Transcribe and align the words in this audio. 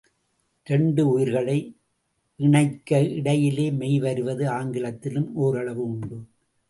இரண்டு 0.67 1.01
உயிர்களை 1.07 1.57
இணைக்க 2.39 3.01
இடையிலே 3.01 3.71
மெய் 3.71 3.99
வருவது 3.99 4.49
ஆங்கிலத்திலும் 4.49 5.29
ஓரளவு 5.35 5.83
உண்டு. 5.89 6.19